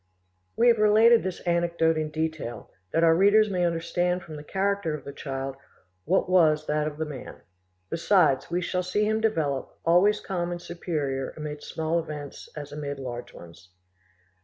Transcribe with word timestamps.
We 0.55 0.67
have 0.69 0.79
related 0.79 1.21
this 1.21 1.41
anecdote 1.41 1.95
in 1.95 2.09
detail, 2.09 2.71
that 2.91 3.03
our 3.03 3.13
readers 3.15 3.51
may 3.51 3.63
understand 3.63 4.23
from 4.23 4.35
the 4.35 4.43
character 4.43 4.95
of 4.95 5.03
the 5.05 5.13
child 5.13 5.57
what 6.05 6.27
was 6.27 6.65
that 6.65 6.87
of 6.87 6.97
the 6.97 7.05
man. 7.05 7.41
Besides, 7.91 8.49
we 8.49 8.61
shall 8.63 8.81
see 8.81 9.05
him 9.05 9.21
develop, 9.21 9.77
always 9.85 10.19
calm 10.19 10.49
and 10.51 10.59
superior 10.59 11.35
amid 11.37 11.61
small 11.61 11.99
events 11.99 12.49
as 12.55 12.71
amid 12.71 12.97
large 12.97 13.31
ones. 13.31 13.69